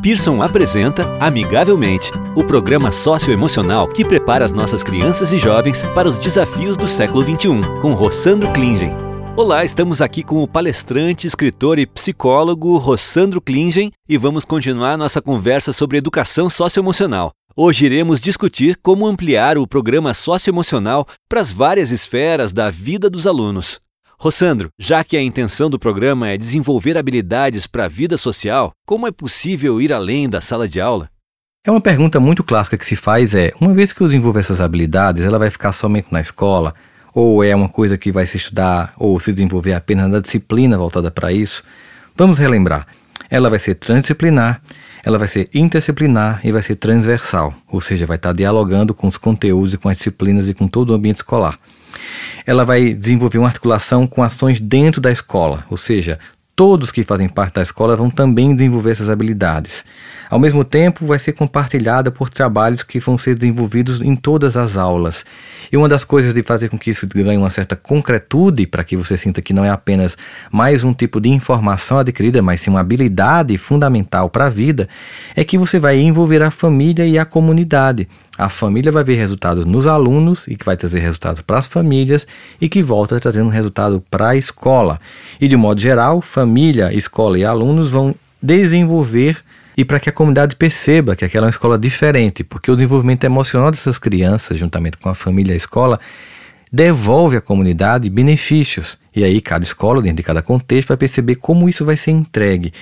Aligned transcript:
Pearson 0.00 0.40
apresenta 0.40 1.02
Amigavelmente, 1.18 2.12
o 2.36 2.44
programa 2.44 2.92
socioemocional 2.92 3.88
que 3.88 4.04
prepara 4.04 4.44
as 4.44 4.52
nossas 4.52 4.84
crianças 4.84 5.32
e 5.32 5.38
jovens 5.38 5.82
para 5.92 6.06
os 6.06 6.20
desafios 6.20 6.76
do 6.76 6.86
século 6.86 7.24
XXI, 7.24 7.80
com 7.82 7.94
Rossandro 7.94 8.48
Klingen. 8.52 8.92
Olá, 9.36 9.64
estamos 9.64 10.00
aqui 10.00 10.22
com 10.22 10.40
o 10.40 10.46
palestrante, 10.46 11.26
escritor 11.26 11.80
e 11.80 11.86
psicólogo 11.86 12.76
Rossandro 12.76 13.40
Klingen 13.40 13.90
e 14.08 14.16
vamos 14.16 14.44
continuar 14.44 14.96
nossa 14.96 15.20
conversa 15.20 15.72
sobre 15.72 15.98
educação 15.98 16.48
socioemocional. 16.48 17.32
Hoje 17.56 17.86
iremos 17.86 18.20
discutir 18.20 18.78
como 18.80 19.04
ampliar 19.04 19.58
o 19.58 19.66
programa 19.66 20.14
socioemocional 20.14 21.08
para 21.28 21.40
as 21.40 21.50
várias 21.50 21.90
esferas 21.90 22.52
da 22.52 22.70
vida 22.70 23.10
dos 23.10 23.26
alunos. 23.26 23.80
Rossandro, 24.20 24.70
já 24.76 25.04
que 25.04 25.16
a 25.16 25.22
intenção 25.22 25.70
do 25.70 25.78
programa 25.78 26.28
é 26.28 26.36
desenvolver 26.36 26.98
habilidades 26.98 27.68
para 27.68 27.84
a 27.84 27.88
vida 27.88 28.18
social, 28.18 28.72
como 28.84 29.06
é 29.06 29.12
possível 29.12 29.80
ir 29.80 29.92
além 29.92 30.28
da 30.28 30.40
sala 30.40 30.66
de 30.66 30.80
aula? 30.80 31.08
É 31.64 31.70
uma 31.70 31.80
pergunta 31.80 32.18
muito 32.18 32.42
clássica 32.42 32.76
que 32.76 32.84
se 32.84 32.96
faz 32.96 33.32
é, 33.32 33.52
uma 33.60 33.72
vez 33.72 33.92
que 33.92 34.00
eu 34.00 34.08
desenvolver 34.08 34.40
essas 34.40 34.60
habilidades, 34.60 35.22
ela 35.22 35.38
vai 35.38 35.50
ficar 35.50 35.70
somente 35.70 36.08
na 36.10 36.20
escola? 36.20 36.74
Ou 37.14 37.44
é 37.44 37.54
uma 37.54 37.68
coisa 37.68 37.96
que 37.96 38.10
vai 38.10 38.26
se 38.26 38.36
estudar 38.36 38.92
ou 38.96 39.20
se 39.20 39.32
desenvolver 39.32 39.74
apenas 39.74 40.10
na 40.10 40.18
disciplina 40.18 40.76
voltada 40.76 41.12
para 41.12 41.32
isso? 41.32 41.62
Vamos 42.16 42.38
relembrar. 42.38 42.88
Ela 43.30 43.48
vai 43.48 43.60
ser 43.60 43.76
transdisciplinar, 43.76 44.60
ela 45.08 45.18
vai 45.18 45.26
ser 45.26 45.48
interdisciplinar 45.54 46.38
e 46.44 46.52
vai 46.52 46.62
ser 46.62 46.76
transversal, 46.76 47.54
ou 47.66 47.80
seja, 47.80 48.04
vai 48.04 48.16
estar 48.16 48.34
dialogando 48.34 48.92
com 48.92 49.06
os 49.06 49.16
conteúdos 49.16 49.72
e 49.72 49.78
com 49.78 49.88
as 49.88 49.96
disciplinas 49.96 50.50
e 50.50 50.54
com 50.54 50.68
todo 50.68 50.90
o 50.90 50.94
ambiente 50.94 51.16
escolar. 51.16 51.58
Ela 52.44 52.62
vai 52.62 52.92
desenvolver 52.92 53.38
uma 53.38 53.48
articulação 53.48 54.06
com 54.06 54.22
ações 54.22 54.60
dentro 54.60 55.00
da 55.00 55.10
escola, 55.10 55.64
ou 55.70 55.78
seja, 55.78 56.18
todos 56.58 56.90
que 56.90 57.04
fazem 57.04 57.28
parte 57.28 57.54
da 57.54 57.62
escola 57.62 57.94
vão 57.94 58.10
também 58.10 58.52
desenvolver 58.52 58.90
essas 58.90 59.08
habilidades. 59.08 59.84
Ao 60.28 60.40
mesmo 60.40 60.64
tempo, 60.64 61.06
vai 61.06 61.16
ser 61.16 61.32
compartilhada 61.32 62.10
por 62.10 62.28
trabalhos 62.28 62.82
que 62.82 62.98
vão 62.98 63.16
ser 63.16 63.36
desenvolvidos 63.36 64.02
em 64.02 64.16
todas 64.16 64.56
as 64.56 64.76
aulas. 64.76 65.24
E 65.70 65.76
uma 65.76 65.88
das 65.88 66.02
coisas 66.02 66.34
de 66.34 66.42
fazer 66.42 66.68
com 66.68 66.76
que 66.76 66.90
isso 66.90 67.06
ganhe 67.06 67.38
uma 67.38 67.48
certa 67.48 67.76
concretude, 67.76 68.66
para 68.66 68.82
que 68.82 68.96
você 68.96 69.16
sinta 69.16 69.40
que 69.40 69.52
não 69.52 69.64
é 69.64 69.70
apenas 69.70 70.18
mais 70.50 70.82
um 70.82 70.92
tipo 70.92 71.20
de 71.20 71.28
informação 71.28 71.98
adquirida, 71.98 72.42
mas 72.42 72.60
sim 72.60 72.70
uma 72.70 72.80
habilidade 72.80 73.56
fundamental 73.56 74.28
para 74.28 74.46
a 74.46 74.50
vida, 74.50 74.88
é 75.36 75.44
que 75.44 75.56
você 75.56 75.78
vai 75.78 76.00
envolver 76.00 76.42
a 76.42 76.50
família 76.50 77.06
e 77.06 77.16
a 77.20 77.24
comunidade. 77.24 78.08
A 78.38 78.48
família 78.48 78.92
vai 78.92 79.02
ver 79.02 79.16
resultados 79.16 79.64
nos 79.64 79.84
alunos 79.84 80.46
e 80.46 80.54
que 80.54 80.64
vai 80.64 80.76
trazer 80.76 81.00
resultados 81.00 81.42
para 81.42 81.58
as 81.58 81.66
famílias 81.66 82.24
e 82.60 82.68
que 82.68 82.80
volta 82.84 83.18
trazendo 83.18 83.50
resultado 83.50 84.00
para 84.08 84.28
a 84.28 84.36
escola. 84.36 85.00
E 85.40 85.48
de 85.48 85.56
modo 85.56 85.80
geral, 85.80 86.20
família, 86.20 86.47
escola 86.92 87.38
e 87.38 87.44
alunos 87.44 87.90
vão 87.90 88.14
desenvolver 88.40 89.42
e 89.76 89.84
para 89.84 90.00
que 90.00 90.08
a 90.08 90.12
comunidade 90.12 90.56
perceba 90.56 91.14
que 91.14 91.24
aquela 91.24 91.46
é 91.46 91.48
uma 91.48 91.50
escola 91.50 91.78
diferente, 91.78 92.42
porque 92.42 92.70
o 92.70 92.74
desenvolvimento 92.74 93.22
emocional 93.24 93.70
dessas 93.70 93.96
crianças, 93.96 94.58
juntamente 94.58 94.96
com 94.96 95.08
a 95.08 95.14
família 95.14 95.52
e 95.52 95.54
a 95.54 95.56
escola, 95.56 96.00
devolve 96.72 97.36
à 97.36 97.40
comunidade 97.40 98.10
benefícios. 98.10 98.98
E 99.18 99.24
aí 99.24 99.40
cada 99.40 99.64
escola, 99.64 100.00
dentro 100.00 100.18
de 100.18 100.22
cada 100.22 100.40
contexto, 100.40 100.90
vai 100.90 100.96
perceber 100.96 101.34
como 101.34 101.68
isso 101.68 101.84
vai 101.84 101.96
ser 101.96 102.12
entregue. 102.12 102.72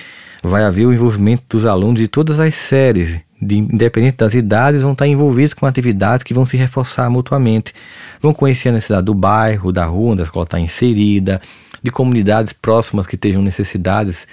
Vai 0.43 0.63
haver 0.63 0.85
o 0.85 0.93
envolvimento 0.93 1.43
dos 1.49 1.65
alunos 1.65 1.99
de 1.99 2.07
todas 2.07 2.39
as 2.39 2.53
séries, 2.53 3.19
de, 3.41 3.57
independente 3.57 4.17
das 4.17 4.35
idades, 4.35 4.83
vão 4.83 4.91
estar 4.91 5.07
envolvidos 5.07 5.55
com 5.55 5.65
atividades 5.65 6.23
que 6.23 6.35
vão 6.35 6.45
se 6.45 6.55
reforçar 6.55 7.09
mutuamente. 7.09 7.73
Vão 8.21 8.35
conhecer 8.35 8.69
a 8.69 8.73
necessidade 8.73 9.07
do 9.07 9.15
bairro, 9.15 9.71
da 9.71 9.85
rua 9.85 10.11
onde 10.11 10.21
a 10.21 10.25
escola 10.25 10.43
está 10.43 10.59
inserida, 10.59 11.41
de 11.81 11.89
comunidades 11.89 12.53
próximas 12.53 13.07
que 13.07 13.17
tenham 13.17 13.41
necessidades, 13.41 14.27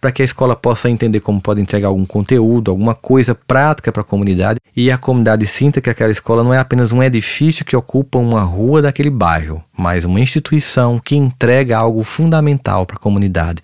para 0.00 0.12
que 0.12 0.22
a 0.22 0.24
escola 0.24 0.54
possa 0.54 0.88
entender 0.88 1.18
como 1.18 1.40
pode 1.40 1.60
entregar 1.60 1.88
algum 1.88 2.06
conteúdo, 2.06 2.70
alguma 2.70 2.94
coisa 2.94 3.34
prática 3.34 3.90
para 3.90 4.02
a 4.02 4.04
comunidade 4.04 4.60
e 4.76 4.92
a 4.92 4.98
comunidade 4.98 5.44
sinta 5.44 5.80
que 5.80 5.90
aquela 5.90 6.12
escola 6.12 6.44
não 6.44 6.54
é 6.54 6.58
apenas 6.58 6.92
um 6.92 7.02
edifício 7.02 7.64
que 7.64 7.74
ocupa 7.74 8.18
uma 8.18 8.42
rua 8.42 8.80
daquele 8.80 9.10
bairro, 9.10 9.60
mas 9.78 10.04
uma 10.04 10.18
instituição 10.18 10.98
que 10.98 11.14
entrega 11.14 11.78
algo 11.78 12.02
fundamental 12.02 12.84
para 12.84 12.96
a 12.96 13.00
comunidade. 13.00 13.62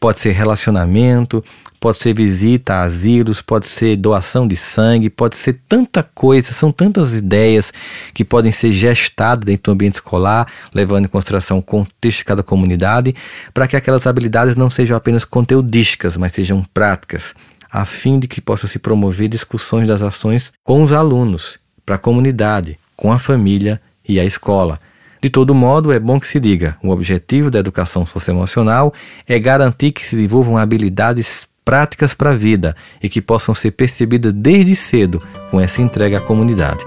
Pode 0.00 0.18
ser 0.18 0.32
relacionamento, 0.32 1.42
pode 1.78 1.98
ser 1.98 2.12
visita 2.12 2.74
a 2.74 2.82
asilos, 2.82 3.40
pode 3.40 3.66
ser 3.66 3.96
doação 3.96 4.48
de 4.48 4.56
sangue, 4.56 5.08
pode 5.08 5.36
ser 5.36 5.60
tanta 5.68 6.02
coisa, 6.02 6.52
são 6.52 6.72
tantas 6.72 7.14
ideias 7.14 7.72
que 8.12 8.24
podem 8.24 8.50
ser 8.50 8.72
gestadas 8.72 9.44
dentro 9.44 9.70
do 9.70 9.74
ambiente 9.74 9.94
escolar, 9.94 10.46
levando 10.74 11.04
em 11.04 11.08
consideração 11.08 11.58
o 11.58 11.62
contexto 11.62 12.18
de 12.18 12.24
cada 12.24 12.42
comunidade, 12.42 13.14
para 13.54 13.68
que 13.68 13.76
aquelas 13.76 14.06
habilidades 14.06 14.56
não 14.56 14.68
sejam 14.68 14.96
apenas 14.96 15.24
conteudísticas, 15.24 16.16
mas 16.16 16.32
sejam 16.32 16.66
práticas, 16.74 17.34
a 17.70 17.84
fim 17.84 18.18
de 18.18 18.26
que 18.26 18.40
possa 18.40 18.66
se 18.66 18.78
promover 18.78 19.28
discussões 19.28 19.86
das 19.86 20.02
ações 20.02 20.52
com 20.64 20.82
os 20.82 20.90
alunos, 20.90 21.58
para 21.86 21.94
a 21.94 21.98
comunidade, 21.98 22.76
com 22.96 23.12
a 23.12 23.18
família 23.18 23.80
e 24.06 24.18
a 24.18 24.24
escola. 24.24 24.80
De 25.24 25.30
todo 25.30 25.54
modo, 25.54 25.90
é 25.90 25.98
bom 25.98 26.20
que 26.20 26.28
se 26.28 26.38
diga: 26.38 26.76
o 26.82 26.90
objetivo 26.90 27.50
da 27.50 27.58
educação 27.58 28.04
socioemocional 28.04 28.92
é 29.26 29.38
garantir 29.38 29.90
que 29.90 30.04
se 30.04 30.16
desenvolvam 30.16 30.58
habilidades 30.58 31.48
práticas 31.64 32.12
para 32.12 32.32
a 32.32 32.34
vida 32.34 32.76
e 33.02 33.08
que 33.08 33.22
possam 33.22 33.54
ser 33.54 33.70
percebidas 33.70 34.34
desde 34.34 34.76
cedo 34.76 35.22
com 35.50 35.58
essa 35.58 35.80
entrega 35.80 36.18
à 36.18 36.20
comunidade. 36.20 36.84